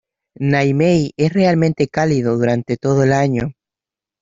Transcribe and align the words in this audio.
Niamey 0.39 1.11
es 1.15 1.31
realmente 1.31 1.87
cálido 1.87 2.35
durante 2.35 2.75
todo 2.75 3.03
el 3.03 3.13
año. 3.13 3.53